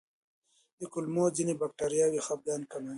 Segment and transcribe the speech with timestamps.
[0.79, 2.89] د کولمو ځینې بکتریاوې خپګان کموي.